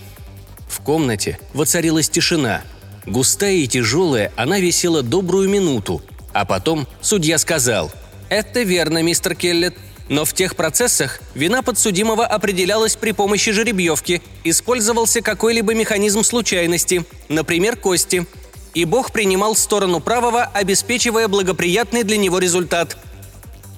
В 0.67 0.81
комнате 0.81 1.39
воцарилась 1.53 2.09
тишина. 2.09 2.63
Густая 3.05 3.57
и 3.57 3.67
тяжелая, 3.67 4.33
она 4.35 4.61
висела 4.61 5.03
добрую 5.03 5.51
минуту, 5.51 6.01
а 6.33 6.47
потом 6.47 6.89
судья 7.03 7.37
сказал 7.37 7.93
«Это 8.31 8.63
верно, 8.63 9.03
мистер 9.03 9.35
Келлет. 9.35 9.75
Но 10.09 10.25
в 10.25 10.33
тех 10.33 10.57
процессах 10.57 11.21
вина 11.35 11.62
подсудимого 11.62 12.25
определялась 12.27 12.97
при 12.97 13.12
помощи 13.12 13.53
жеребьевки, 13.53 14.23
использовался 14.42 15.21
какой-либо 15.21 15.75
механизм 15.75 16.23
случайности, 16.23 17.05
например, 17.29 17.77
кости. 17.77 18.27
И 18.75 18.85
Бог 18.85 19.12
принимал 19.12 19.55
сторону 19.55 20.01
правого, 20.01 20.44
обеспечивая 20.44 21.29
благоприятный 21.29 22.05
для 22.05 22.16
него 22.16 22.38
результат. 22.38 22.97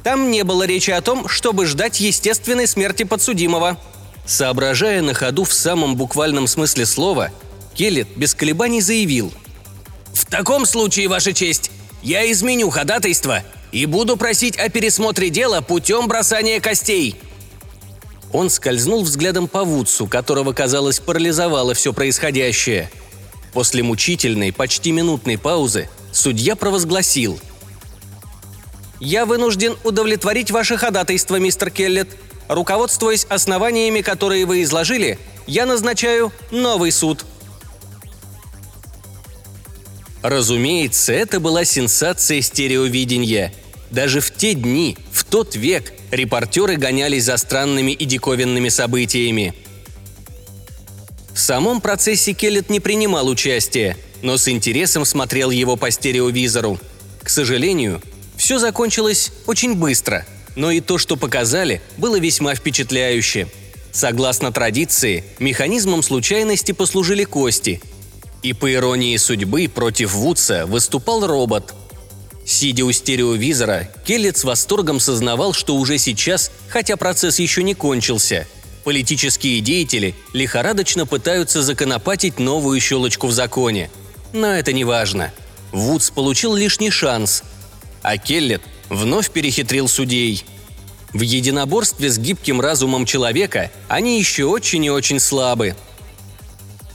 Там 0.05 0.31
не 0.31 0.45
было 0.45 0.63
речи 0.63 0.91
о 0.91 1.01
том, 1.01 1.29
чтобы 1.29 1.67
ждать 1.67 2.01
естественной 2.01 2.67
смерти 2.67 3.03
подсудимого. 3.03 3.79
Соображая 4.25 5.03
на 5.03 5.15
ходу 5.15 5.45
в 5.45 5.53
самом 5.53 5.97
буквальном 5.97 6.47
смысле 6.47 6.87
слова, 6.87 7.31
Келлет 7.75 8.09
без 8.17 8.35
колебаний 8.35 8.81
заявил. 8.81 9.33
«В 10.13 10.27
таком 10.27 10.67
случае, 10.67 11.09
Ваша 11.09 11.33
честь, 11.33 11.71
я 12.03 12.31
изменю 12.31 12.71
ходатайство 12.71 13.43
и 13.73 13.87
буду 13.87 14.17
просить 14.17 14.59
о 14.59 14.69
пересмотре 14.69 15.31
дела 15.31 15.61
путем 15.61 16.09
бросания 16.09 16.61
костей». 16.61 17.17
Он 18.33 18.49
скользнул 18.49 19.03
взглядом 19.03 19.49
по 19.49 19.65
Вудсу, 19.65 20.07
которого, 20.07 20.53
казалось, 20.53 21.01
парализовало 21.01 21.75
все 21.75 21.93
происходящее. 21.93 22.91
После 23.53 23.83
мучительной, 23.83 24.53
почти 24.53 24.93
минутной 24.93 25.37
паузы 25.37 25.89
судья 26.13 26.55
провозгласил. 26.55 27.41
«Я 29.01 29.27
вынужден 29.27 29.77
удовлетворить 29.83 30.51
ваше 30.51 30.77
ходатайство, 30.77 31.37
мистер 31.37 31.71
Келлет. 31.71 32.09
Руководствуясь 32.49 33.27
основаниями, 33.29 34.01
которые 34.01 34.45
вы 34.45 34.63
изложили, 34.63 35.19
я 35.47 35.67
назначаю 35.67 36.33
новый 36.51 36.93
суд». 36.93 37.25
Разумеется, 40.23 41.13
это 41.13 41.41
была 41.41 41.65
сенсация 41.65 42.43
стереовидения. 42.43 43.55
Даже 43.91 44.21
в 44.21 44.31
те 44.31 44.55
дни, 44.55 44.97
в 45.13 45.25
тот 45.25 45.57
век, 45.57 45.93
репортеры 46.11 46.77
гонялись 46.77 47.25
за 47.25 47.37
странными 47.37 47.93
и 47.93 48.05
диковинными 48.05 48.69
событиями. 48.69 49.55
В 51.35 51.39
самом 51.39 51.81
процессе 51.81 52.33
Келлет 52.33 52.71
не 52.71 52.81
принимал 52.81 53.29
участия, 53.29 53.97
но 54.23 54.37
с 54.37 54.49
интересом 54.49 55.05
смотрел 55.05 55.51
его 55.51 55.77
по 55.77 55.91
стереовизору. 55.91 56.79
К 57.23 57.29
сожалению, 57.29 58.03
все 58.37 58.59
закончилось 58.59 59.33
очень 59.47 59.75
быстро, 59.75 60.27
но 60.57 60.71
и 60.71 60.81
то, 60.81 60.99
что 60.99 61.17
показали, 61.17 61.81
было 61.97 62.19
весьма 62.19 62.55
впечатляюще. 62.55 63.49
Согласно 63.93 64.53
традиции, 64.53 65.25
механизмом 65.39 66.03
случайности 66.03 66.73
послужили 66.73 67.25
кости– 67.25 67.81
и 68.43 68.53
по 68.53 68.73
иронии 68.73 69.17
судьбы 69.17 69.69
против 69.69 70.15
Вудса 70.15 70.67
выступал 70.67 71.27
робот. 71.27 71.75
Сидя 72.51 72.85
у 72.85 72.91
стереовизора, 72.91 73.89
Келлет 74.05 74.37
с 74.37 74.43
восторгом 74.43 74.99
сознавал, 74.99 75.53
что 75.53 75.77
уже 75.77 75.99
сейчас, 75.99 76.51
хотя 76.69 76.97
процесс 76.97 77.39
еще 77.39 77.63
не 77.63 77.75
кончился, 77.75 78.45
политические 78.83 79.61
деятели 79.61 80.17
лихорадочно 80.33 81.07
пытаются 81.07 81.63
законопатить 81.63 82.41
новую 82.41 82.81
щелочку 82.81 83.29
в 83.29 83.33
законе. 83.33 83.89
Но 84.33 84.49
это 84.49 84.73
не 84.73 84.83
важно. 84.83 85.33
Вудс 85.71 86.11
получил 86.11 86.57
лишний 86.57 86.91
шанс, 86.91 87.45
а 88.03 88.19
Келлет 88.19 88.63
вновь 88.89 89.31
перехитрил 89.31 89.87
судей. 89.87 90.43
В 91.13 91.21
единоборстве 91.21 92.11
с 92.11 92.19
гибким 92.19 92.61
разумом 92.61 93.07
человека 93.07 93.71
они 93.87 94.19
еще 94.19 94.47
очень 94.47 94.85
и 94.85 94.91
очень 94.91 95.21
слабы– 95.21 95.77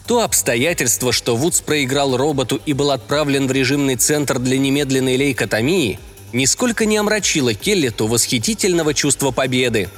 то 0.08 0.22
обстоятельство, 0.22 1.12
что 1.12 1.36
Вудс 1.36 1.62
проиграл 1.62 2.16
роботу 2.18 2.62
и 2.66 2.74
был 2.74 2.92
отправлен 2.92 3.48
в 3.48 3.52
режимный 3.52 3.96
центр 3.96 4.40
для 4.40 4.58
немедленной 4.58 5.16
лейкотомии, 5.16 6.00
нисколько 6.34 6.86
не 6.86 6.98
омрачило 6.98 7.54
Келлету 7.54 8.08
восхитительного 8.08 8.94
чувства 8.94 9.32
победы. 9.32 9.90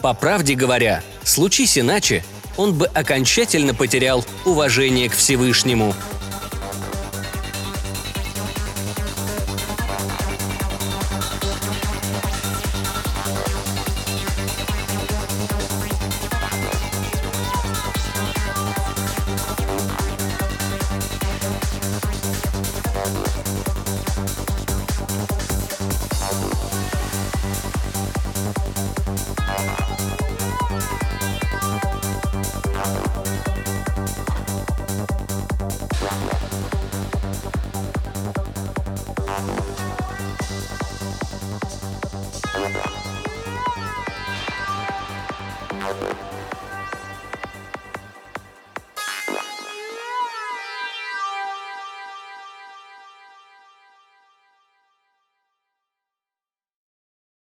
По 0.00 0.14
правде 0.14 0.54
говоря, 0.54 1.02
случись 1.24 1.78
иначе, 1.78 2.24
он 2.56 2.74
бы 2.74 2.86
окончательно 2.86 3.74
потерял 3.74 4.24
уважение 4.44 5.08
к 5.08 5.14
Всевышнему– 5.14 5.94